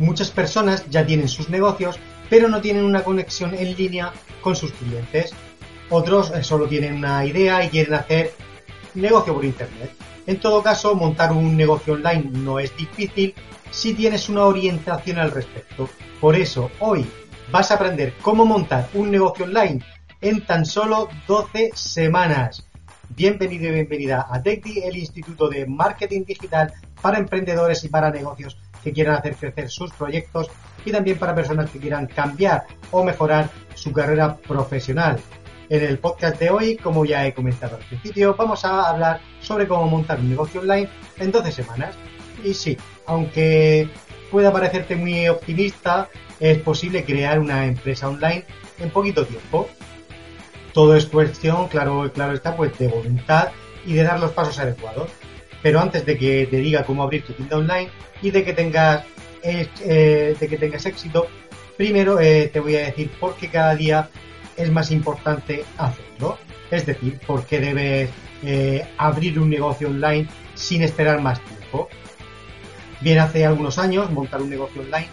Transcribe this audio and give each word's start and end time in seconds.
Muchas 0.00 0.30
personas 0.30 0.88
ya 0.88 1.04
tienen 1.04 1.28
sus 1.28 1.50
negocios, 1.50 2.00
pero 2.30 2.48
no 2.48 2.62
tienen 2.62 2.86
una 2.86 3.04
conexión 3.04 3.54
en 3.54 3.76
línea 3.76 4.14
con 4.40 4.56
sus 4.56 4.72
clientes. 4.72 5.34
Otros 5.90 6.30
eh, 6.30 6.42
solo 6.42 6.66
tienen 6.66 6.94
una 6.94 7.22
idea 7.26 7.62
y 7.62 7.68
quieren 7.68 7.92
hacer 7.92 8.32
negocio 8.94 9.34
por 9.34 9.44
Internet. 9.44 9.90
En 10.26 10.40
todo 10.40 10.62
caso, 10.62 10.94
montar 10.94 11.32
un 11.32 11.54
negocio 11.54 11.92
online 11.92 12.30
no 12.32 12.58
es 12.58 12.74
difícil 12.78 13.34
si 13.70 13.92
tienes 13.92 14.30
una 14.30 14.44
orientación 14.44 15.18
al 15.18 15.32
respecto. 15.32 15.90
Por 16.18 16.34
eso, 16.34 16.70
hoy 16.78 17.06
vas 17.52 17.70
a 17.70 17.74
aprender 17.74 18.14
cómo 18.22 18.46
montar 18.46 18.88
un 18.94 19.10
negocio 19.10 19.44
online 19.44 19.84
en 20.22 20.46
tan 20.46 20.64
solo 20.64 21.10
12 21.28 21.72
semanas. 21.74 22.66
Bienvenido 23.10 23.68
y 23.68 23.72
bienvenida 23.72 24.26
a 24.30 24.42
TechDi, 24.42 24.78
el 24.82 24.96
Instituto 24.96 25.50
de 25.50 25.66
Marketing 25.66 26.24
Digital 26.24 26.72
para 27.02 27.18
emprendedores 27.18 27.84
y 27.84 27.88
para 27.88 28.10
negocios 28.10 28.56
que 28.82 28.92
quieran 28.92 29.16
hacer 29.16 29.36
crecer 29.36 29.70
sus 29.70 29.92
proyectos 29.92 30.48
y 30.84 30.90
también 30.92 31.18
para 31.18 31.34
personas 31.34 31.70
que 31.70 31.78
quieran 31.78 32.06
cambiar 32.06 32.64
o 32.90 33.04
mejorar 33.04 33.50
su 33.74 33.92
carrera 33.92 34.36
profesional. 34.36 35.18
En 35.68 35.84
el 35.84 35.98
podcast 35.98 36.38
de 36.40 36.50
hoy, 36.50 36.76
como 36.76 37.04
ya 37.04 37.26
he 37.26 37.32
comentado 37.32 37.76
al 37.76 37.84
principio, 37.84 38.34
vamos 38.36 38.64
a 38.64 38.90
hablar 38.90 39.20
sobre 39.40 39.68
cómo 39.68 39.86
montar 39.86 40.18
un 40.18 40.30
negocio 40.30 40.60
online 40.60 40.88
en 41.18 41.30
12 41.30 41.52
semanas. 41.52 41.94
Y 42.44 42.54
sí, 42.54 42.76
aunque 43.06 43.88
pueda 44.30 44.52
parecerte 44.52 44.96
muy 44.96 45.28
optimista, 45.28 46.08
es 46.40 46.58
posible 46.58 47.04
crear 47.04 47.38
una 47.38 47.66
empresa 47.66 48.08
online 48.08 48.44
en 48.78 48.90
poquito 48.90 49.24
tiempo. 49.24 49.68
Todo 50.72 50.96
es 50.96 51.06
cuestión, 51.06 51.68
claro, 51.68 52.10
claro 52.12 52.32
está, 52.32 52.56
pues 52.56 52.76
de 52.78 52.88
voluntad 52.88 53.50
y 53.84 53.94
de 53.94 54.02
dar 54.02 54.18
los 54.18 54.32
pasos 54.32 54.58
adecuados. 54.58 55.10
Pero 55.62 55.80
antes 55.80 56.06
de 56.06 56.16
que 56.16 56.46
te 56.50 56.56
diga 56.56 56.84
cómo 56.84 57.02
abrir 57.02 57.24
tu 57.24 57.32
tienda 57.32 57.58
online 57.58 57.90
y 58.22 58.30
de 58.30 58.44
que 58.44 58.52
tengas, 58.52 59.04
eh, 59.42 60.36
de 60.38 60.48
que 60.48 60.56
tengas 60.56 60.86
éxito, 60.86 61.26
primero 61.76 62.20
eh, 62.20 62.50
te 62.52 62.60
voy 62.60 62.76
a 62.76 62.86
decir 62.86 63.10
por 63.18 63.36
qué 63.36 63.48
cada 63.48 63.74
día 63.74 64.08
es 64.56 64.70
más 64.70 64.90
importante 64.90 65.64
hacerlo. 65.78 66.38
Es 66.70 66.86
decir, 66.86 67.18
por 67.26 67.44
qué 67.46 67.60
debes 67.60 68.10
eh, 68.42 68.86
abrir 68.96 69.38
un 69.38 69.50
negocio 69.50 69.88
online 69.88 70.28
sin 70.54 70.82
esperar 70.82 71.20
más 71.20 71.40
tiempo. 71.40 71.88
Bien, 73.00 73.18
hace 73.18 73.44
algunos 73.44 73.78
años 73.78 74.10
montar 74.10 74.40
un 74.42 74.50
negocio 74.50 74.82
online 74.82 75.08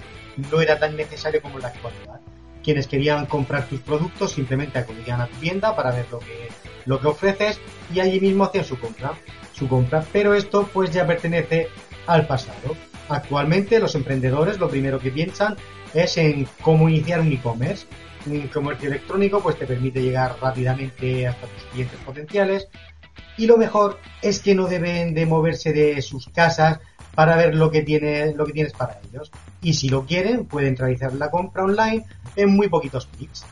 no 0.51 0.61
era 0.61 0.77
tan 0.77 0.95
necesario 0.95 1.41
como 1.41 1.55
en 1.55 1.63
la 1.63 1.67
actualidad. 1.69 2.19
Quienes 2.63 2.87
querían 2.87 3.25
comprar 3.25 3.67
tus 3.67 3.79
productos 3.79 4.33
simplemente 4.33 4.77
acudían 4.77 5.21
a 5.21 5.27
tu 5.27 5.37
tienda 5.37 5.75
para 5.75 5.91
ver 5.91 6.05
lo 6.11 6.19
que, 6.19 6.49
lo 6.85 6.99
que 6.99 7.07
ofreces 7.07 7.59
y 7.93 8.01
allí 8.01 8.19
mismo 8.19 8.43
hacían 8.43 8.65
su 8.65 8.77
compra, 8.77 9.13
su 9.57 9.67
compra. 9.67 10.03
Pero 10.11 10.33
esto 10.33 10.69
pues 10.73 10.91
ya 10.91 11.05
pertenece 11.07 11.67
al 12.05 12.27
pasado. 12.27 12.75
Actualmente 13.09 13.79
los 13.79 13.95
emprendedores 13.95 14.59
lo 14.59 14.69
primero 14.69 14.99
que 14.99 15.11
piensan 15.11 15.55
es 15.93 16.17
en 16.17 16.47
cómo 16.61 16.89
iniciar 16.89 17.21
un 17.21 17.31
e-commerce 17.31 17.85
un 18.25 18.47
comercio 18.49 18.89
electrónico 18.89 19.41
pues 19.41 19.57
te 19.57 19.65
permite 19.65 20.01
llegar 20.01 20.35
rápidamente 20.41 21.27
hasta 21.27 21.47
tus 21.47 21.63
clientes 21.71 21.99
potenciales 22.05 22.67
y 23.37 23.45
lo 23.45 23.57
mejor 23.57 23.99
es 24.21 24.39
que 24.39 24.55
no 24.55 24.67
deben 24.67 25.13
de 25.13 25.25
moverse 25.25 25.71
de 25.71 26.01
sus 26.01 26.27
casas 26.29 26.79
para 27.15 27.35
ver 27.35 27.55
lo 27.55 27.71
que 27.71 27.81
tiene, 27.81 28.33
lo 28.33 28.45
que 28.45 28.53
tienes 28.53 28.73
para 28.73 28.99
ellos. 29.09 29.31
Y 29.61 29.73
si 29.73 29.89
lo 29.89 30.05
quieren, 30.05 30.45
pueden 30.45 30.75
realizar 30.75 31.13
la 31.13 31.31
compra 31.31 31.63
online 31.63 32.05
en 32.35 32.49
muy 32.49 32.67
poquitos 32.67 33.07
clics. 33.07 33.45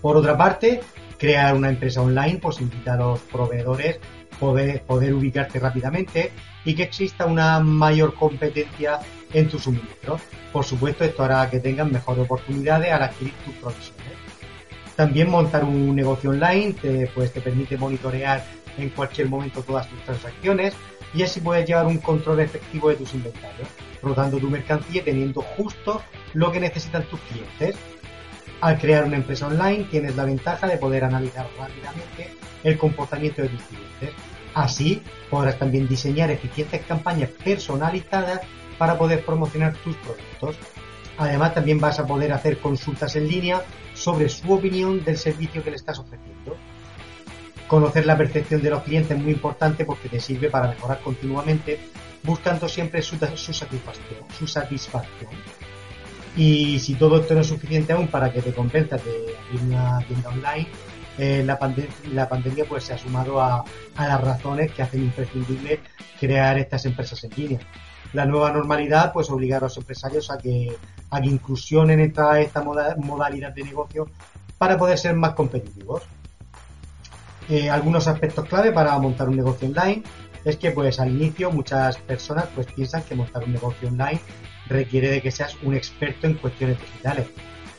Por 0.00 0.16
otra 0.16 0.36
parte, 0.36 0.80
crear 1.20 1.54
una 1.54 1.68
empresa 1.68 2.00
online 2.00 2.38
posibilita 2.38 2.94
a 2.94 2.96
los 2.96 3.20
proveedores 3.20 4.00
poder, 4.40 4.82
poder 4.82 5.12
ubicarte 5.12 5.60
rápidamente 5.60 6.32
y 6.64 6.74
que 6.74 6.84
exista 6.84 7.26
una 7.26 7.60
mayor 7.60 8.14
competencia 8.14 8.98
en 9.32 9.48
tu 9.48 9.58
suministro. 9.58 10.18
Por 10.50 10.64
supuesto, 10.64 11.04
esto 11.04 11.22
hará 11.22 11.48
que 11.50 11.60
tengan 11.60 11.92
mejores 11.92 12.24
oportunidades 12.24 12.90
al 12.90 13.02
adquirir 13.02 13.34
tus 13.44 13.54
provisiones. 13.56 14.00
También 14.96 15.30
montar 15.30 15.62
un 15.64 15.94
negocio 15.94 16.30
online 16.30 16.72
te, 16.72 17.06
pues, 17.14 17.32
te 17.32 17.40
permite 17.40 17.76
monitorear 17.76 18.44
en 18.78 18.88
cualquier 18.90 19.28
momento 19.28 19.62
todas 19.62 19.88
tus 19.88 20.02
transacciones 20.04 20.74
y 21.14 21.22
así 21.22 21.40
puedes 21.40 21.66
llevar 21.66 21.86
un 21.86 21.98
control 21.98 22.40
efectivo 22.40 22.88
de 22.88 22.96
tus 22.96 23.14
inventarios, 23.14 23.68
rotando 24.02 24.38
tu 24.38 24.48
mercancía 24.48 25.04
teniendo 25.04 25.42
justo 25.42 26.02
lo 26.32 26.50
que 26.50 26.60
necesitan 26.60 27.04
tus 27.04 27.20
clientes. 27.20 27.76
Al 28.60 28.78
crear 28.78 29.04
una 29.04 29.16
empresa 29.16 29.46
online 29.46 29.84
tienes 29.90 30.16
la 30.16 30.24
ventaja 30.24 30.66
de 30.66 30.76
poder 30.76 31.04
analizar 31.04 31.48
rápidamente 31.58 32.34
el 32.62 32.76
comportamiento 32.76 33.42
de 33.42 33.48
tus 33.48 33.62
clientes. 33.62 34.10
Así 34.54 35.02
podrás 35.30 35.58
también 35.58 35.88
diseñar 35.88 36.30
eficientes 36.30 36.84
campañas 36.84 37.30
personalizadas 37.42 38.40
para 38.78 38.98
poder 38.98 39.24
promocionar 39.24 39.74
tus 39.76 39.96
productos. 39.96 40.56
Además, 41.18 41.54
también 41.54 41.78
vas 41.78 41.98
a 41.98 42.06
poder 42.06 42.32
hacer 42.32 42.58
consultas 42.58 43.14
en 43.16 43.28
línea 43.28 43.62
sobre 43.94 44.28
su 44.28 44.50
opinión 44.52 45.04
del 45.04 45.18
servicio 45.18 45.62
que 45.62 45.70
le 45.70 45.76
estás 45.76 45.98
ofreciendo. 45.98 46.56
Conocer 47.68 48.06
la 48.06 48.16
percepción 48.16 48.62
de 48.62 48.70
los 48.70 48.82
clientes 48.82 49.16
es 49.16 49.22
muy 49.22 49.32
importante 49.32 49.84
porque 49.84 50.08
te 50.08 50.18
sirve 50.18 50.50
para 50.50 50.68
mejorar 50.68 51.00
continuamente, 51.02 51.78
buscando 52.22 52.68
siempre 52.68 53.02
su, 53.02 53.16
su 53.16 54.46
satisfacción. 54.46 55.30
Y 56.36 56.78
si 56.78 56.94
todo 56.94 57.20
esto 57.20 57.34
no 57.34 57.40
es 57.40 57.48
suficiente 57.48 57.92
aún 57.92 58.08
para 58.08 58.32
que 58.32 58.40
te 58.40 58.52
convenzas 58.52 59.04
de 59.04 59.10
abrir 59.10 59.62
una 59.62 59.98
tienda 60.06 60.28
online, 60.28 60.68
eh, 61.18 61.42
la, 61.44 61.58
pandemia 62.28 62.64
pues 62.66 62.84
se 62.84 62.94
ha 62.94 62.98
sumado 62.98 63.42
a, 63.42 63.64
las 63.96 64.20
razones 64.20 64.72
que 64.72 64.82
hacen 64.82 65.02
imprescindible 65.02 65.80
crear 66.18 66.56
estas 66.58 66.86
empresas 66.86 67.22
en 67.24 67.30
línea 67.36 67.60
la 68.12 68.24
nueva 68.24 68.50
normalidad 68.52 69.12
pues 69.12 69.30
obligar 69.30 69.62
a 69.62 69.66
los 69.66 69.76
empresarios 69.76 70.30
a 70.30 70.38
que, 70.38 70.76
a 71.10 71.20
que 71.20 72.00
esta, 72.00 72.40
esta 72.40 72.62
modalidad 72.62 73.52
de 73.52 73.64
negocio 73.64 74.08
para 74.58 74.76
poder 74.76 74.98
ser 74.98 75.14
más 75.14 75.34
competitivos. 75.34 76.02
Eh, 77.48 77.70
algunos 77.70 78.06
aspectos 78.06 78.46
clave 78.46 78.72
para 78.72 78.98
montar 78.98 79.28
un 79.28 79.36
negocio 79.36 79.68
online 79.68 80.02
es 80.44 80.56
que 80.56 80.70
pues 80.70 81.00
al 81.00 81.10
inicio 81.10 81.50
muchas 81.50 81.98
personas 81.98 82.46
pues 82.54 82.66
piensan 82.68 83.02
que 83.02 83.14
montar 83.14 83.44
un 83.44 83.52
negocio 83.52 83.88
online 83.88 84.20
requiere 84.70 85.10
de 85.10 85.20
que 85.20 85.30
seas 85.30 85.56
un 85.62 85.74
experto 85.74 86.26
en 86.26 86.34
cuestiones 86.34 86.80
digitales. 86.80 87.26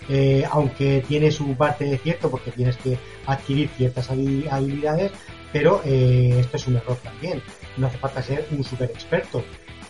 Eh, 0.10 0.44
aunque 0.50 1.04
tiene 1.08 1.32
su 1.32 1.56
parte 1.56 1.86
de 1.86 1.98
cierto 1.98 2.30
porque 2.30 2.52
tienes 2.52 2.76
que 2.78 2.98
adquirir 3.26 3.70
ciertas 3.78 4.10
habilidades, 4.10 5.12
pero 5.54 5.82
eh, 5.86 6.38
esto 6.40 6.58
es 6.58 6.68
un 6.68 6.76
error 6.78 6.98
también. 6.98 7.42
No 7.78 7.88
hace 7.88 7.98
falta 7.98 8.22
ser 8.22 8.48
un 8.52 8.64
super 8.64 8.90
experto. 8.90 9.44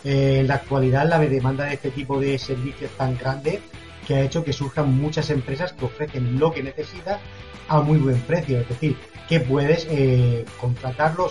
Eh, 0.04 0.38
en 0.40 0.48
la 0.48 0.54
actualidad 0.54 1.08
la 1.08 1.18
demanda 1.18 1.64
de 1.64 1.74
este 1.74 1.90
tipo 1.90 2.20
de 2.20 2.38
servicios 2.38 2.90
tan 2.92 3.16
grande 3.16 3.60
que 4.06 4.16
ha 4.16 4.20
hecho 4.22 4.42
que 4.42 4.52
surjan 4.52 4.92
muchas 4.92 5.30
empresas 5.30 5.72
que 5.72 5.84
ofrecen 5.84 6.38
lo 6.38 6.52
que 6.52 6.62
necesitas 6.62 7.20
a 7.68 7.80
muy 7.80 7.98
buen 7.98 8.20
precio. 8.22 8.60
Es 8.60 8.68
decir, 8.68 8.96
que 9.28 9.40
puedes 9.40 9.86
eh, 9.90 10.44
contratarlo, 10.60 11.30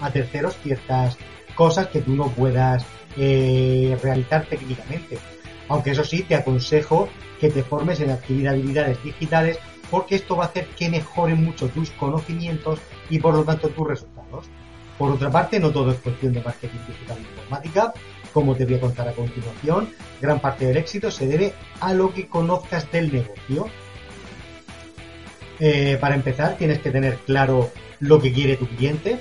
a 0.00 0.10
terceros 0.10 0.56
ciertas 0.62 1.16
cosas 1.58 1.88
que 1.88 2.00
tú 2.00 2.14
no 2.14 2.28
puedas 2.28 2.86
eh, 3.16 3.98
realizar 4.00 4.46
técnicamente. 4.46 5.18
Aunque 5.68 5.90
eso 5.90 6.04
sí, 6.04 6.22
te 6.22 6.36
aconsejo 6.36 7.08
que 7.40 7.50
te 7.50 7.64
formes 7.64 7.98
en 7.98 8.10
adquirir 8.10 8.48
habilidades 8.48 9.02
digitales 9.02 9.58
porque 9.90 10.14
esto 10.14 10.36
va 10.36 10.44
a 10.44 10.46
hacer 10.46 10.68
que 10.68 10.88
mejoren 10.88 11.42
mucho 11.44 11.66
tus 11.68 11.90
conocimientos 11.90 12.78
y 13.10 13.18
por 13.18 13.34
lo 13.34 13.42
tanto 13.42 13.70
tus 13.70 13.88
resultados. 13.88 14.46
Por 14.96 15.10
otra 15.10 15.32
parte, 15.32 15.58
no 15.58 15.70
todo 15.70 15.90
es 15.90 15.98
cuestión 15.98 16.32
de 16.32 16.42
marketing 16.42 16.78
digital 16.86 17.18
e 17.18 17.22
informática. 17.22 17.92
Como 18.32 18.54
te 18.54 18.64
voy 18.64 18.74
a 18.74 18.80
contar 18.80 19.08
a 19.08 19.12
continuación, 19.12 19.88
gran 20.20 20.38
parte 20.38 20.64
del 20.64 20.76
éxito 20.76 21.10
se 21.10 21.26
debe 21.26 21.54
a 21.80 21.92
lo 21.92 22.14
que 22.14 22.28
conozcas 22.28 22.90
del 22.92 23.12
negocio. 23.12 23.66
Eh, 25.58 25.98
para 26.00 26.14
empezar, 26.14 26.56
tienes 26.56 26.78
que 26.78 26.92
tener 26.92 27.16
claro 27.26 27.68
lo 27.98 28.20
que 28.20 28.32
quiere 28.32 28.56
tu 28.56 28.68
cliente. 28.68 29.18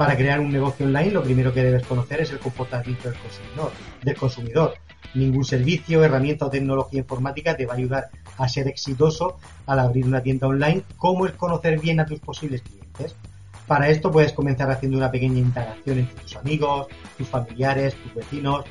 Para 0.00 0.16
crear 0.16 0.40
un 0.40 0.50
negocio 0.50 0.86
online, 0.86 1.10
lo 1.10 1.22
primero 1.22 1.52
que 1.52 1.62
debes 1.62 1.86
conocer 1.86 2.22
es 2.22 2.30
el 2.30 2.38
comportamiento 2.38 3.10
del 4.02 4.16
consumidor. 4.16 4.72
Ningún 5.12 5.44
servicio, 5.44 6.02
herramienta 6.02 6.46
o 6.46 6.48
tecnología 6.48 7.00
informática 7.00 7.54
te 7.54 7.66
va 7.66 7.74
a 7.74 7.76
ayudar 7.76 8.08
a 8.38 8.48
ser 8.48 8.66
exitoso 8.66 9.36
al 9.66 9.78
abrir 9.78 10.06
una 10.06 10.22
tienda 10.22 10.46
online, 10.46 10.84
como 10.96 11.26
el 11.26 11.34
conocer 11.34 11.78
bien 11.78 12.00
a 12.00 12.06
tus 12.06 12.18
posibles 12.18 12.62
clientes. 12.62 13.14
Para 13.66 13.90
esto 13.90 14.10
puedes 14.10 14.32
comenzar 14.32 14.70
haciendo 14.70 14.96
una 14.96 15.10
pequeña 15.10 15.38
interacción 15.38 15.98
entre 15.98 16.22
tus 16.22 16.34
amigos, 16.34 16.86
tus 17.18 17.28
familiares, 17.28 17.94
tus 17.96 18.14
vecinos, 18.14 18.64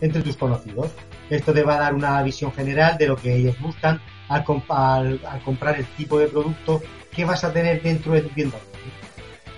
entre 0.00 0.22
tus 0.22 0.36
conocidos. 0.36 0.92
Esto 1.28 1.52
te 1.52 1.64
va 1.64 1.78
a 1.78 1.80
dar 1.80 1.94
una 1.96 2.22
visión 2.22 2.52
general 2.52 2.96
de 2.96 3.08
lo 3.08 3.16
que 3.16 3.34
ellos 3.34 3.58
buscan 3.58 4.00
al, 4.28 4.44
comprar 4.44 5.78
el 5.78 5.86
tipo 5.96 6.20
de 6.20 6.28
producto 6.28 6.80
que 7.10 7.24
vas 7.24 7.42
a 7.42 7.52
tener 7.52 7.82
dentro 7.82 8.12
de 8.12 8.20
tu 8.20 8.28
tienda. 8.28 8.58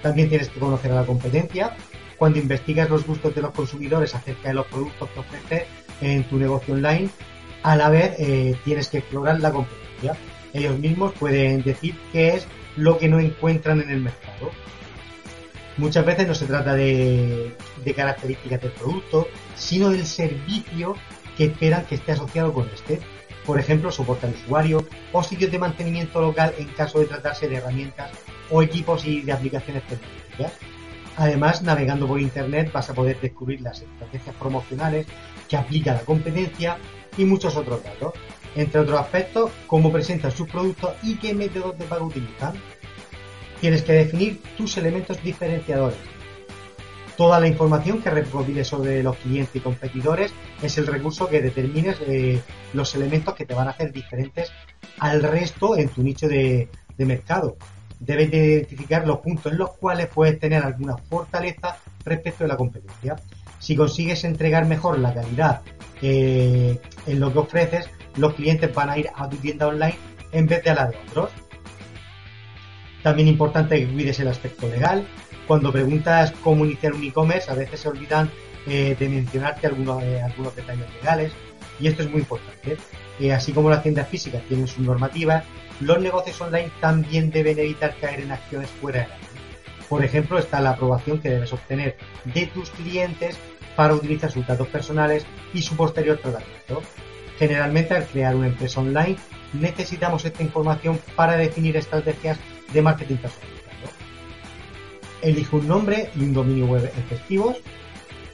También 0.03 0.29
tienes 0.29 0.49
que 0.49 0.61
conocer 0.61 0.93
a 0.93 0.97
la 0.97 1.06
competencia. 1.06 1.77
Cuando 2.17 2.39
investigas 2.39 2.91
los 2.91 3.06
gustos 3.06 3.35
de 3.35 3.43
los 3.43 3.53
consumidores 3.53 4.15
acerca 4.15 4.49
de 4.49 4.55
los 4.55 4.67
productos 4.67 5.09
que 5.11 5.21
ofreces 5.21 5.62
en 6.00 6.25
tu 6.25 6.37
negocio 6.37 6.75
online, 6.75 7.09
a 7.62 7.77
la 7.77 7.89
vez 7.89 8.15
eh, 8.19 8.56
tienes 8.65 8.89
que 8.89 8.99
explorar 8.99 9.41
la 9.41 9.53
competencia. 9.53 10.17
Ellos 10.53 10.79
mismos 10.79 11.12
pueden 11.12 11.62
decir 11.62 11.97
qué 12.12 12.31
es 12.31 12.47
lo 12.77 12.99
que 12.99 13.09
no 13.09 13.21
encuentran 13.21 13.81
en 13.81 13.91
el 13.91 14.00
mercado. 14.00 14.50
Muchas 15.77 16.05
veces 16.05 16.27
no 16.27 16.35
se 16.35 16.47
trata 16.47 16.75
de, 16.75 17.55
de 17.85 17.95
características 17.95 18.61
del 18.62 18.73
producto, 18.73 19.29
sino 19.55 19.91
del 19.91 20.06
servicio 20.06 20.97
que 21.37 21.45
esperan 21.45 21.87
que 21.87 21.97
esté 21.97 22.12
asociado 22.12 22.53
con 22.53 22.69
este. 22.69 22.99
Por 23.47 23.61
ejemplo, 23.61 23.93
soporte 23.93 24.27
al 24.27 24.35
usuario 24.35 24.85
o 25.12 25.23
sitios 25.23 25.53
de 25.53 25.59
mantenimiento 25.59 26.21
local 26.21 26.53
en 26.59 26.67
caso 26.69 26.99
de 26.99 27.06
tratarse 27.06 27.49
de 27.49 27.56
herramientas 27.56 28.11
o 28.50 28.62
equipos 28.62 29.05
y 29.06 29.23
de 29.23 29.33
aplicaciones 29.33 29.83
tecnológicas. 29.85 30.53
Además, 31.17 31.62
navegando 31.62 32.06
por 32.06 32.21
Internet 32.21 32.71
vas 32.73 32.91
a 32.91 32.95
poder 32.95 33.21
descubrir 33.21 33.61
las 33.61 33.83
estrategias 33.83 34.37
promocionales 34.37 35.06
que 35.49 35.56
aplica 35.56 35.95
la 35.95 36.00
competencia 36.00 36.79
y 37.17 37.25
muchos 37.25 37.56
otros 37.56 37.83
datos. 37.83 38.15
Entre 38.55 38.81
otros 38.81 39.00
aspectos, 39.00 39.50
cómo 39.67 39.93
presentan 39.93 40.33
sus 40.33 40.49
productos 40.49 40.93
y 41.03 41.17
qué 41.17 41.35
métodos 41.35 41.79
de 41.79 41.85
pago 41.85 42.06
utilizan. 42.06 42.55
Tienes 43.61 43.83
que 43.83 43.93
definir 43.93 44.41
tus 44.56 44.77
elementos 44.77 45.23
diferenciadores. 45.23 45.99
Toda 47.19 47.41
la 47.41 47.49
información 47.49 48.00
que 48.00 48.11
recopiles 48.11 48.69
sobre 48.69 49.03
los 49.03 49.17
clientes 49.17 49.56
y 49.56 49.59
competidores 49.59 50.33
es 50.62 50.79
el 50.79 50.87
recurso 50.87 51.29
que 51.29 51.43
determines 51.43 51.97
eh, 52.06 52.41
los 52.73 52.95
elementos 52.95 53.35
que 53.35 53.45
te 53.45 53.55
van 53.55 53.67
a 53.67 53.73
hacer 53.73 53.93
diferentes 53.93 54.53
al 55.00 55.25
resto 55.25 55.77
en 55.77 55.89
tu 55.89 56.05
nicho 56.05 56.29
de, 56.29 56.69
mercado. 56.99 57.56
Debes 58.00 58.31
de 58.31 58.37
identificar 58.39 59.06
los 59.06 59.19
puntos 59.19 59.53
en 59.53 59.59
los 59.59 59.71
cuales 59.73 60.06
puedes 60.06 60.39
tener 60.39 60.62
alguna 60.62 60.97
fortaleza 60.97 61.77
respecto 62.05 62.45
de 62.45 62.49
la 62.49 62.56
competencia. 62.56 63.17
Si 63.59 63.75
consigues 63.75 64.25
entregar 64.25 64.67
mejor 64.67 64.99
la 64.99 65.12
calidad 65.12 65.62
eh, 66.00 66.79
en 67.06 67.21
lo 67.21 67.33
que 67.33 67.39
ofreces, 67.41 67.91
los 68.17 68.35
clientes 68.35 68.73
van 68.73 68.91
a 68.91 68.99
ir 68.99 69.09
a 69.15 69.29
tu 69.29 69.37
tienda 69.37 69.67
online 69.67 69.97
en 70.33 70.47
vez 70.47 70.62
de 70.62 70.71
a 70.71 70.75
la 70.75 70.87
de 70.87 70.97
otros. 71.09 71.31
También 73.03 73.29
importante 73.29 73.79
que 73.79 73.93
cuides 73.93 74.21
el 74.21 74.29
aspecto 74.29 74.69
legal. 74.69 75.06
Cuando 75.47 75.73
preguntas 75.73 76.33
cómo 76.43 76.65
iniciar 76.65 76.93
un 76.93 77.03
e-commerce, 77.05 77.50
a 77.50 77.55
veces 77.55 77.81
se 77.81 77.89
olvidan 77.89 78.31
eh, 78.67 78.95
de 78.99 79.09
mencionarte 79.09 79.67
algunos, 79.67 80.03
eh, 80.03 80.21
algunos 80.21 80.55
detalles 80.55 80.87
legales 80.95 81.33
y 81.81 81.89
esto 81.89 82.03
es 82.03 82.11
muy 82.11 82.21
importante. 82.21 82.77
Así 83.35 83.53
como 83.53 83.69
las 83.69 83.83
tiendas 83.83 84.09
físicas 84.09 84.43
tienen 84.47 84.69
sus 84.69 84.79
normativas, 84.79 85.43
los 85.81 86.01
negocios 86.01 86.41
online 86.41 86.71
también 86.81 87.31
deben 87.31 87.59
evitar 87.59 87.97
caer 88.01 88.21
en 88.21 88.33
acciones 88.33 88.71
fuera 88.71 89.03
de 89.03 89.09
la 89.09 89.17
ley. 89.17 89.27
Por 89.89 90.05
ejemplo, 90.05 90.39
está 90.39 90.61
la 90.61 90.71
aprobación 90.71 91.21
que 91.21 91.31
debes 91.31 91.53
obtener 91.53 91.97
de 92.25 92.47
tus 92.47 92.71
clientes 92.71 93.39
para 93.77 93.95
utilizar 93.95 94.31
sus 94.31 94.47
datos 94.47 94.69
personales 94.69 95.25
y 95.55 95.63
su 95.63 95.77
posterior 95.77 96.19
tratamiento. 96.19 96.83
Generalmente, 97.39 97.95
al 97.95 98.05
crear 98.07 98.35
una 98.35 98.49
empresa 98.49 98.81
online, 98.81 99.17
necesitamos 99.53 100.25
esta 100.25 100.43
información 100.43 101.01
para 101.15 101.37
definir 101.37 101.77
estrategias 101.77 102.39
de 102.73 102.83
marketing 102.83 103.17
personalizado. 103.17 103.59
Elige 105.23 105.57
un 105.57 105.69
nombre 105.69 106.11
y 106.17 106.23
un 106.23 106.35
dominio 106.35 106.67
web 106.67 106.85
efectivos. 106.85 107.57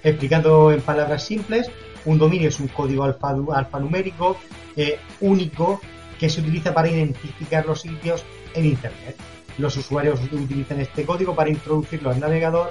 Explicando 0.02 0.72
en 0.72 0.80
palabras 0.80 1.22
simples, 1.22 1.70
un 2.04 2.18
dominio 2.18 2.48
es 2.48 2.58
un 2.60 2.68
código 2.68 3.04
alfanumérico 3.04 4.36
eh, 4.76 4.98
único 5.20 5.80
que 6.18 6.28
se 6.28 6.40
utiliza 6.40 6.72
para 6.72 6.88
identificar 6.88 7.66
los 7.66 7.80
sitios 7.80 8.24
en 8.54 8.66
Internet. 8.66 9.16
Los 9.58 9.76
usuarios 9.76 10.20
utilizan 10.32 10.80
este 10.80 11.04
código 11.04 11.34
para 11.34 11.50
introducirlo 11.50 12.10
al 12.10 12.20
navegador 12.20 12.70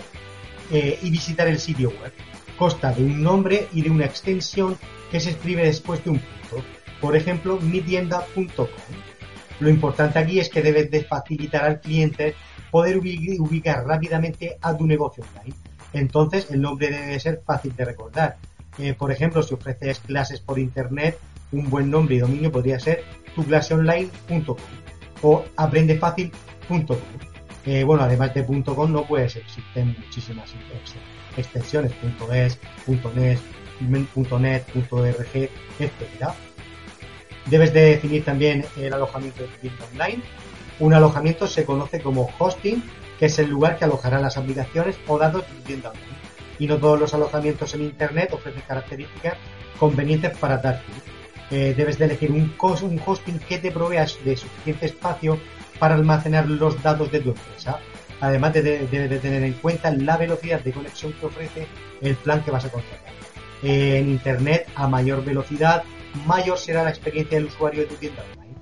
eh, 0.72 1.00
y 1.01 1.10
visitar 1.10 1.48
el 1.48 1.60
sitio 1.60 1.90
web. 1.90 2.12
Consta 2.57 2.92
de 2.92 3.04
un 3.04 3.24
nombre 3.24 3.68
y 3.74 3.81
de 3.81 3.90
una 3.90 4.06
extensión 4.06 4.78
que 5.12 5.19
se 5.19 5.31
escribe 5.31 5.66
después 5.66 6.04
de 6.04 6.12
un 6.12 6.19
punto. 6.19 6.66
Por 7.00 7.16
ejemplo, 7.16 7.60
mitienda.com. 7.60 8.68
Lo 9.60 9.69
importante 9.69 10.19
aquí 10.19 10.40
es 10.40 10.50
que 10.50 10.62
debes 10.62 10.90
de 10.92 11.04
facilitar 11.04 11.63
al 11.63 11.80
cliente 11.80 12.36
poder 12.72 12.98
ubicar 12.98 13.86
rápidamente 13.86 14.57
a 14.62 14.75
tu 14.75 14.86
negocio 14.88 15.24
online. 15.36 15.56
Entonces, 15.94 16.50
el 16.50 16.62
nombre 16.62 16.90
debe 16.90 17.19
ser 17.19 17.42
fácil 17.45 17.75
de 17.75 17.86
recordar. 17.86 18.38
Eh, 18.80 18.94
por 18.94 19.12
ejemplo, 19.12 19.44
si 19.44 19.54
ofreces 19.54 20.00
clases 20.00 20.40
por 20.40 20.57
internet, 20.57 21.19
un 21.54 21.70
buen 21.70 21.90
nombre 21.90 22.16
y 22.16 22.20
dominio 22.20 22.52
podría 22.52 22.80
ser 22.80 23.04
tuclaseonline.com 23.36 24.58
o 25.22 25.46
aprendefacil.com. 25.56 26.98
Eh, 27.66 27.84
bueno, 27.86 28.04
además 28.04 28.34
de 28.34 28.46
.com 28.46 28.92
no 28.92 29.06
puedes, 29.06 29.38
existen 29.38 29.96
muchísimas 29.98 30.52
extensiones, 31.38 31.94
.es, 32.34 32.60
.net, 33.16 33.40
.net, 33.80 34.64
.org, 34.92 35.50
etcétera. 35.80 36.36
Debes 37.50 37.74
de 37.74 37.82
definir 37.82 38.24
también 38.24 38.66
el 38.78 38.94
alojamiento 38.94 39.44
de 39.44 39.50
tu 39.50 39.58
tienda 39.60 39.86
online. 39.94 40.24
Un 40.80 40.94
alojamiento 40.94 41.48
se 41.48 41.66
conoce 41.66 42.02
como 42.02 42.30
hosting, 42.38 42.84
que 43.20 43.28
es 43.28 43.40
el 43.40 43.50
lugar 43.50 43.78
que 43.78 43.86
alojará 43.86 44.20
las 44.20 44.38
aplicaciones 44.38 44.98
o 45.08 45.18
datos 45.18 45.48
de 45.48 45.54
tu 45.54 45.62
tienda 45.62 45.90
online. 45.90 46.18
Y 46.60 46.68
no 46.68 46.78
todos 46.78 47.00
los 47.00 47.14
alojamientos 47.14 47.74
en 47.74 47.84
Internet 47.84 48.32
ofrecen 48.34 48.64
características 48.68 49.36
convenientes 49.80 50.38
para 50.38 50.58
dar 50.58 50.82
eh, 51.54 51.76
debes 51.78 52.00
de 52.00 52.06
elegir 52.06 52.32
un, 52.32 52.52
hosting 52.58 53.38
que 53.38 53.60
te 53.60 53.70
provea 53.70 54.08
de 54.26 54.36
suficiente 54.36 54.88
espacio 54.88 55.40
para 55.78 55.94
almacenar 55.94 56.50
los 56.50 56.82
datos 56.82 57.12
de 57.12 57.20
tu 57.20 57.30
empresa. 57.30 57.78
Además, 58.22 58.54
debes 58.54 58.90
de, 58.90 59.20
tener 59.20 59.44
en 59.44 59.54
cuenta 59.54 59.92
la 59.92 60.18
velocidad 60.18 60.62
de 60.62 60.72
conexión 60.72 61.14
que 61.14 61.28
ofrece 61.28 61.68
el 62.02 62.16
plan 62.16 62.44
que 62.44 62.50
vas 62.50 62.66
a 62.66 62.70
contratar. 62.70 63.14
en 63.62 64.10
Internet, 64.10 64.68
a 64.74 64.88
mayor 64.88 65.24
velocidad, 65.24 65.84
mayor 66.26 66.58
será 66.58 66.84
la 66.84 66.90
experiencia 66.90 67.38
del 67.38 67.46
usuario 67.46 67.82
de 67.82 67.88
tu 67.88 67.96
tienda 67.98 68.24
online. 68.34 68.56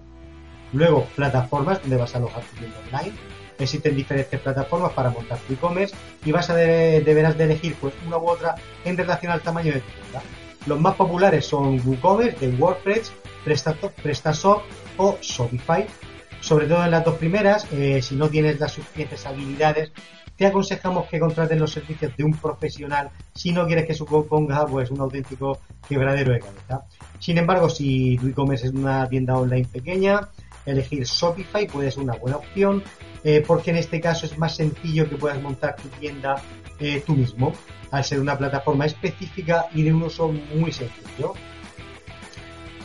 Luego, 0.74 1.06
plataformas 1.16 1.80
donde 1.82 1.96
vas 1.96 2.14
a 2.14 2.18
alojar 2.18 2.44
tu 2.44 2.58
tienda 2.58 2.78
online. 2.88 3.14
Existen 3.58 3.96
diferentes 3.96 4.38
plataformas 4.38 4.92
para 4.92 5.12
montar 5.12 5.38
tu 5.48 5.54
e-commerce 5.54 5.96
y 6.26 6.34
vas 6.34 6.50
a 6.50 6.56
deberás 6.56 7.38
de 7.38 7.46
elegir 7.46 7.74
pues 7.80 7.94
una 8.06 8.18
u 8.18 8.28
otra 8.28 8.56
en 8.84 8.98
relación 8.98 9.32
al 9.32 9.40
tamaño 9.40 9.72
de 9.72 9.80
tu 9.80 9.92
tienda. 9.92 10.22
Los 10.66 10.80
más 10.80 10.96
populares 10.96 11.46
son 11.46 11.80
WooCommerce, 11.86 12.48
de 12.48 12.56
WordPress, 12.56 13.12
PrestaShop 13.44 14.62
o 14.98 15.18
Shopify. 15.22 15.86
Sobre 16.40 16.68
todo 16.68 16.84
en 16.84 16.92
las 16.92 17.06
dos 17.06 17.16
primeras, 17.16 17.68
eh, 17.72 18.02
si 18.02 18.16
no 18.16 18.30
tienes 18.30 18.60
las 18.60 18.72
suficientes 18.72 19.26
habilidades, 19.26 19.92
te 20.36 20.48
aconsejamos 20.48 21.08
que 21.08 21.20
contrates 21.20 21.60
los 21.60 21.72
servicios 21.72 22.16
de 22.18 22.24
un 22.24 22.34
profesional 22.34 23.12
si 23.36 23.52
no 23.52 23.68
quieres 23.68 23.86
que 23.86 23.94
suponga 23.94 24.66
pues 24.66 24.90
un 24.90 25.00
auténtico 25.00 25.60
quebradero 25.88 26.34
de 26.34 26.40
cabeza. 26.40 26.86
Sin 27.20 27.38
embargo, 27.38 27.70
si 27.70 28.18
tu 28.18 28.52
es 28.52 28.64
una 28.64 29.08
tienda 29.08 29.38
online 29.38 29.68
pequeña, 29.72 30.30
elegir 30.66 31.04
Shopify 31.04 31.68
puede 31.68 31.92
ser 31.92 32.04
una 32.04 32.16
buena 32.16 32.38
opción 32.38 32.84
eh, 33.24 33.44
porque 33.46 33.72
en 33.72 33.78
este 33.78 34.02
caso 34.02 34.26
es 34.26 34.38
más 34.38 34.56
sencillo 34.56 35.10
que 35.10 35.16
puedas 35.16 35.42
montar 35.42 35.76
tu 35.76 35.88
tienda 35.90 36.42
eh, 36.80 37.04
tú 37.06 37.14
mismo 37.14 37.54
al 37.92 38.04
ser 38.04 38.20
una 38.20 38.38
plataforma 38.38 38.86
específica 38.86 39.68
y 39.74 39.84
de 39.84 39.94
un 39.94 40.04
uso 40.04 40.30
muy 40.56 40.72
sencillo. 40.72 41.34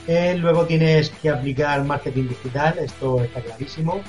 Eh, 0.09 0.37
luego 0.37 0.67
tienes 0.67 1.11
que 1.11 1.31
aplicar 1.31 1.85
marketing 1.85 2.29
digital, 2.29 2.79
esto 2.79 3.23
está 3.23 3.41
clarísimo. 3.41 4.01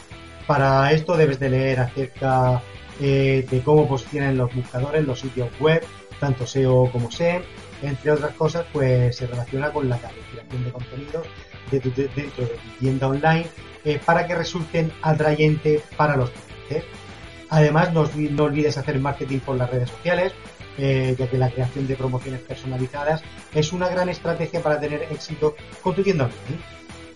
Para 0.47 0.91
esto 0.91 1.15
debes 1.15 1.39
de 1.39 1.49
leer 1.49 1.79
acerca 1.79 2.61
de 2.99 3.61
cómo 3.63 3.87
posicionan 3.87 4.37
los 4.37 4.53
buscadores, 4.55 5.05
los 5.05 5.19
sitios 5.19 5.49
web, 5.59 5.85
tanto 6.19 6.47
SEO 6.47 6.89
como 6.91 7.11
SEM, 7.11 7.43
entre 7.83 8.11
otras 8.11 8.33
cosas, 8.33 8.65
pues 8.73 9.15
se 9.15 9.27
relaciona 9.27 9.71
con 9.71 9.87
la 9.87 9.97
creación 9.97 10.63
de 10.63 10.71
contenidos 10.71 11.27
dentro 11.71 11.91
de 11.91 12.07
tu 12.07 12.43
tienda 12.79 13.07
online 13.07 13.47
eh, 13.83 13.99
para 14.03 14.27
que 14.27 14.35
resulten 14.35 14.91
atrayentes 15.01 15.81
para 15.95 16.17
los 16.17 16.29
clientes. 16.29 16.83
Además, 17.49 17.93
no, 17.93 18.01
olvides 18.43 18.77
hacer 18.77 18.99
marketing 18.99 19.39
por 19.39 19.55
las 19.55 19.69
redes 19.69 19.89
sociales, 19.89 20.33
eh, 20.77 21.15
ya 21.17 21.29
que 21.29 21.37
la 21.37 21.49
creación 21.49 21.87
de 21.87 21.95
promociones 21.95 22.41
personalizadas 22.41 23.23
es 23.53 23.71
una 23.71 23.87
gran 23.87 24.09
estrategia 24.09 24.61
para 24.61 24.79
tener 24.79 25.03
éxito 25.03 25.55
con 25.81 25.95
tu 25.95 26.03
tienda 26.03 26.25
online. 26.25 26.61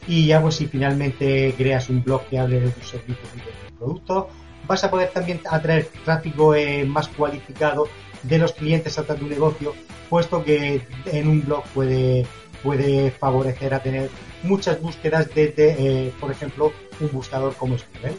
Y 0.08 0.26
ya 0.28 0.42
pues 0.42 0.56
si 0.56 0.68
finalmente 0.68 1.54
creas 1.58 1.90
un 1.90 2.04
blog 2.04 2.26
que 2.28 2.40
hable 2.40 2.60
de 2.60 2.70
tus 2.72 2.90
servicios 2.90 3.30
y 3.36 3.38
de 3.40 3.44
tus 3.46 3.78
productos, 3.78 4.26
vas 4.68 4.84
a 4.84 4.90
poder 4.90 5.10
también 5.10 5.42
atraer 5.50 5.90
tráfico 6.06 6.56
eh, 6.56 6.86
más 6.86 7.08
cualificado 7.10 7.88
de 8.24 8.38
los 8.38 8.54
clientes 8.54 8.98
hasta 8.98 9.16
tu 9.16 9.28
negocio, 9.28 9.74
puesto 10.10 10.44
que 10.44 10.82
en 11.06 11.28
un 11.28 11.44
blog 11.44 11.64
puede, 11.74 12.26
puede 12.64 13.12
favorecer 13.12 13.74
a 13.74 13.82
tener 13.82 14.10
muchas 14.44 14.82
búsquedas 14.82 15.28
desde, 15.34 15.76
eh, 16.08 16.14
por 16.20 16.32
ejemplo, 16.32 16.72
un 17.00 17.12
buscador 17.12 17.56
como 17.56 17.76
Google. 17.76 18.18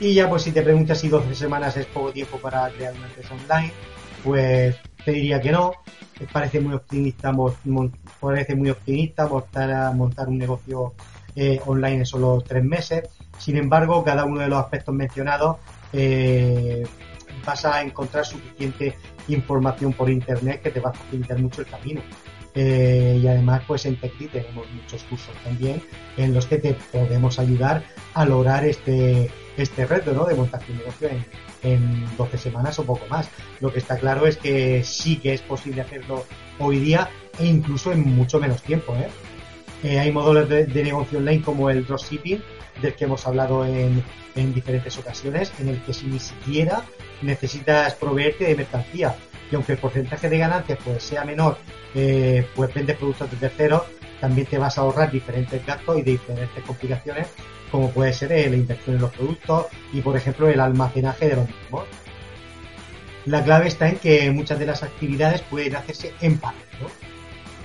Y 0.00 0.14
ya 0.14 0.28
pues 0.28 0.42
si 0.42 0.52
te 0.52 0.62
preguntas 0.62 0.98
si 0.98 1.08
12 1.08 1.34
semanas 1.34 1.76
es 1.76 1.86
poco 1.86 2.12
tiempo 2.12 2.38
para 2.38 2.68
crear 2.70 2.94
una 2.94 3.06
empresa 3.06 3.34
online, 3.34 3.72
pues 4.24 4.76
te 5.04 5.12
diría 5.12 5.40
que 5.40 5.52
no. 5.52 5.72
Parece 6.32 6.60
muy 6.60 6.74
optimista, 6.74 7.32
parece 8.20 8.54
muy 8.54 8.70
optimista 8.70 9.26
montar, 9.26 9.94
montar 9.94 10.28
un 10.28 10.38
negocio 10.38 10.94
eh, 11.34 11.60
online 11.66 11.98
en 11.98 12.06
solo 12.06 12.42
tres 12.46 12.64
meses. 12.64 13.08
Sin 13.38 13.56
embargo, 13.56 14.04
cada 14.04 14.24
uno 14.24 14.40
de 14.40 14.48
los 14.48 14.58
aspectos 14.58 14.94
mencionados 14.94 15.56
eh, 15.92 16.84
vas 17.44 17.64
a 17.64 17.82
encontrar 17.82 18.24
suficiente 18.24 18.96
información 19.28 19.92
por 19.92 20.10
internet 20.10 20.62
que 20.62 20.70
te 20.70 20.80
va 20.80 20.90
a 20.90 20.94
facilitar 20.94 21.38
mucho 21.38 21.62
el 21.62 21.66
camino. 21.66 22.02
Eh, 22.54 23.18
y 23.22 23.26
además, 23.26 23.62
pues 23.66 23.86
en 23.86 23.96
TechDi 23.96 24.28
tenemos 24.28 24.70
muchos 24.70 25.02
cursos 25.04 25.34
también 25.42 25.82
en 26.16 26.34
los 26.34 26.46
que 26.46 26.58
te 26.58 26.74
podemos 26.92 27.38
ayudar 27.38 27.82
a 28.12 28.24
lograr 28.26 28.64
este, 28.66 29.30
este 29.56 29.86
reto, 29.86 30.12
¿no? 30.12 30.24
De 30.26 30.34
montar 30.34 30.62
tu 30.62 30.74
negocio 30.74 31.08
en, 31.08 31.24
en 31.62 32.16
12 32.16 32.38
semanas 32.38 32.78
o 32.78 32.84
poco 32.84 33.06
más. 33.08 33.28
Lo 33.60 33.72
que 33.72 33.78
está 33.78 33.96
claro 33.96 34.26
es 34.26 34.36
que 34.36 34.84
sí 34.84 35.16
que 35.16 35.32
es 35.32 35.40
posible 35.40 35.80
hacerlo 35.80 36.24
hoy 36.58 36.78
día 36.78 37.08
e 37.38 37.46
incluso 37.46 37.92
en 37.92 38.00
mucho 38.14 38.38
menos 38.38 38.62
tiempo, 38.62 38.94
¿eh? 38.96 39.08
Eh, 39.82 39.98
hay 39.98 40.12
módulos 40.12 40.48
de, 40.48 40.66
negocio 40.66 41.18
online 41.18 41.42
como 41.42 41.68
el 41.68 41.84
dropshipping, 41.84 42.42
del 42.80 42.94
que 42.94 43.04
hemos 43.04 43.26
hablado 43.26 43.66
en, 43.66 44.02
en, 44.36 44.54
diferentes 44.54 44.96
ocasiones, 44.96 45.52
en 45.58 45.68
el 45.68 45.82
que 45.82 45.92
si 45.92 46.06
ni 46.06 46.20
siquiera 46.20 46.84
necesitas 47.20 47.94
proveerte 47.94 48.44
de 48.44 48.54
mercancía. 48.54 49.16
Y 49.52 49.54
aunque 49.54 49.72
el 49.72 49.78
porcentaje 49.78 50.30
de 50.30 50.38
ganancias 50.38 50.78
pues, 50.82 51.02
sea 51.02 51.26
menor, 51.26 51.58
eh, 51.94 52.48
pues 52.56 52.72
vendes 52.72 52.96
productos 52.96 53.30
de 53.30 53.36
terceros, 53.36 53.82
también 54.18 54.46
te 54.46 54.56
vas 54.56 54.78
a 54.78 54.80
ahorrar 54.80 55.10
diferentes 55.10 55.64
gastos 55.66 55.98
y 55.98 56.02
diferentes 56.02 56.64
complicaciones, 56.64 57.28
como 57.70 57.90
puede 57.90 58.14
ser 58.14 58.32
eh, 58.32 58.48
la 58.48 58.56
inversión 58.56 58.96
en 58.96 59.02
los 59.02 59.12
productos 59.12 59.66
y, 59.92 60.00
por 60.00 60.16
ejemplo, 60.16 60.48
el 60.48 60.58
almacenaje 60.58 61.28
de 61.28 61.36
los 61.36 61.48
mismos. 61.48 61.84
La 63.26 63.44
clave 63.44 63.68
está 63.68 63.90
en 63.90 63.96
que 63.96 64.30
muchas 64.30 64.58
de 64.58 64.66
las 64.66 64.82
actividades 64.82 65.42
pueden 65.42 65.76
hacerse 65.76 66.14
en 66.22 66.38
paralelo. 66.38 66.88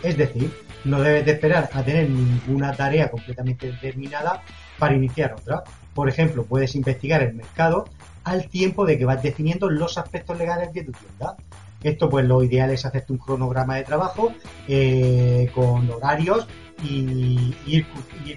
Es 0.04 0.18
decir, 0.18 0.52
no 0.84 1.00
debes 1.00 1.26
de 1.26 1.32
esperar 1.32 1.70
a 1.72 1.84
tener 1.84 2.10
ninguna 2.10 2.74
tarea 2.74 3.10
completamente 3.10 3.72
determinada 3.72 4.44
para 4.78 4.94
iniciar 4.94 5.34
otra. 5.34 5.64
Por 5.94 6.10
ejemplo, 6.10 6.44
puedes 6.44 6.76
investigar 6.76 7.24
el 7.24 7.34
mercado 7.34 7.86
al 8.26 8.50
tiempo 8.50 8.86
de 8.86 8.98
que 8.98 9.06
vas 9.06 9.24
definiendo 9.24 9.70
los 9.70 9.98
aspectos 9.98 10.38
legales 10.38 10.74
de 10.74 10.84
tu 10.84 10.92
tienda. 10.92 11.38
Esto 11.84 12.10
pues 12.10 12.26
lo 12.26 12.44
ideal 12.44 12.72
es 12.72 12.86
hacerte 12.86 13.14
un 13.14 13.20
cronograma 13.20 13.76
de 13.76 13.84
trabajo 13.84 14.34
eh, 14.68 15.50
con 15.54 15.90
horarios 15.90 16.48
y 16.84 17.56
ir, 17.66 17.86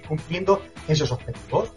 cumpliendo 0.07 0.61
esos 0.87 1.11
objetivos. 1.11 1.73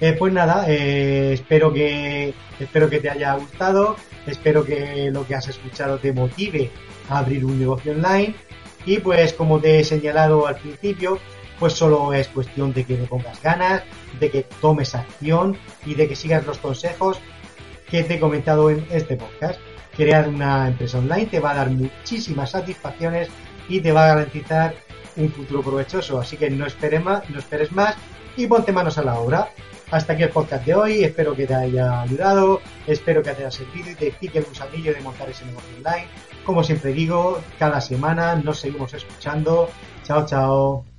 Eh, 0.00 0.14
pues 0.18 0.32
nada, 0.32 0.66
eh, 0.68 1.32
espero 1.32 1.72
que 1.72 2.34
espero 2.60 2.90
que 2.90 3.00
te 3.00 3.08
haya 3.08 3.34
gustado, 3.34 3.96
espero 4.26 4.64
que 4.64 5.10
lo 5.10 5.26
que 5.26 5.34
has 5.34 5.48
escuchado 5.48 5.98
te 5.98 6.12
motive 6.12 6.70
a 7.08 7.18
abrir 7.18 7.44
un 7.44 7.58
negocio 7.58 7.92
online 7.92 8.34
y 8.84 8.98
pues 8.98 9.32
como 9.32 9.58
te 9.58 9.80
he 9.80 9.84
señalado 9.84 10.46
al 10.46 10.56
principio, 10.56 11.18
pues 11.58 11.72
solo 11.72 12.12
es 12.12 12.28
cuestión 12.28 12.74
de 12.74 12.84
que 12.84 12.98
le 12.98 13.06
pongas 13.06 13.40
ganas, 13.42 13.82
de 14.20 14.30
que 14.30 14.42
tomes 14.60 14.94
acción 14.94 15.56
y 15.86 15.94
de 15.94 16.08
que 16.08 16.16
sigas 16.16 16.46
los 16.46 16.58
consejos 16.58 17.18
que 17.88 18.04
te 18.04 18.14
he 18.14 18.20
comentado 18.20 18.70
en 18.70 18.86
este 18.90 19.16
podcast. 19.16 19.58
Crear 19.96 20.28
una 20.28 20.68
empresa 20.68 20.98
online 20.98 21.26
te 21.26 21.40
va 21.40 21.52
a 21.52 21.56
dar 21.56 21.70
muchísimas 21.70 22.50
satisfacciones 22.50 23.28
y 23.68 23.80
te 23.80 23.92
va 23.92 24.04
a 24.04 24.08
garantizar 24.14 24.74
un 25.16 25.30
futuro 25.30 25.62
provechoso. 25.62 26.20
Así 26.20 26.36
que 26.36 26.50
no 26.50 26.66
esperes 26.66 27.02
más, 27.02 27.28
no 27.30 27.38
esperes 27.38 27.72
más 27.72 27.96
y 28.36 28.46
ponte 28.46 28.72
manos 28.72 28.98
a 28.98 29.02
la 29.02 29.18
obra. 29.18 29.48
Hasta 29.90 30.14
aquí 30.14 30.24
el 30.24 30.30
podcast 30.30 30.64
de 30.66 30.74
hoy. 30.74 31.04
Espero 31.04 31.34
que 31.34 31.46
te 31.46 31.54
haya 31.54 32.02
ayudado. 32.02 32.60
Espero 32.86 33.22
que 33.22 33.30
te 33.30 33.42
haya 33.42 33.50
servido 33.50 33.90
y 33.90 33.94
te 33.94 34.10
pique 34.12 34.38
el 34.38 34.44
gusanillo 34.44 34.92
de 34.92 35.00
montar 35.00 35.28
ese 35.30 35.44
negocio 35.44 35.76
online. 35.76 36.08
Como 36.44 36.62
siempre 36.62 36.92
digo, 36.92 37.40
cada 37.58 37.80
semana 37.80 38.36
nos 38.36 38.60
seguimos 38.60 38.92
escuchando. 38.94 39.68
Chao, 40.02 40.26
chao. 40.26 40.95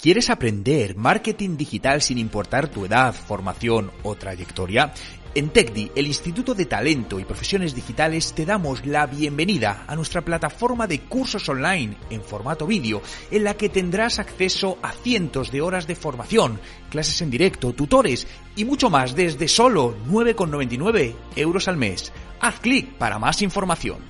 ¿Quieres 0.00 0.30
aprender 0.30 0.96
marketing 0.96 1.58
digital 1.58 2.00
sin 2.00 2.16
importar 2.16 2.68
tu 2.68 2.86
edad, 2.86 3.14
formación 3.14 3.90
o 4.02 4.14
trayectoria? 4.14 4.94
En 5.34 5.50
TechDi, 5.50 5.92
el 5.94 6.06
Instituto 6.06 6.54
de 6.54 6.64
Talento 6.64 7.20
y 7.20 7.26
Profesiones 7.26 7.74
Digitales, 7.74 8.32
te 8.32 8.46
damos 8.46 8.86
la 8.86 9.04
bienvenida 9.04 9.84
a 9.86 9.94
nuestra 9.94 10.22
plataforma 10.22 10.86
de 10.86 11.00
cursos 11.00 11.46
online 11.50 11.98
en 12.08 12.22
formato 12.22 12.66
vídeo, 12.66 13.02
en 13.30 13.44
la 13.44 13.58
que 13.58 13.68
tendrás 13.68 14.18
acceso 14.18 14.78
a 14.80 14.92
cientos 14.92 15.52
de 15.52 15.60
horas 15.60 15.86
de 15.86 15.96
formación, 15.96 16.58
clases 16.88 17.20
en 17.20 17.30
directo, 17.30 17.74
tutores 17.74 18.26
y 18.56 18.64
mucho 18.64 18.88
más 18.88 19.14
desde 19.14 19.48
solo 19.48 19.94
9,99 20.08 21.14
euros 21.36 21.68
al 21.68 21.76
mes. 21.76 22.10
Haz 22.40 22.58
clic 22.60 22.94
para 22.94 23.18
más 23.18 23.42
información. 23.42 24.09